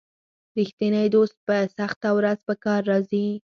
رښتینی 0.57 1.05
دوست 1.15 1.35
په 1.47 1.55
سخته 1.77 2.09
ورځ 2.17 2.39
په 2.47 2.53
کار 2.63 2.81
راځي. 2.91 3.27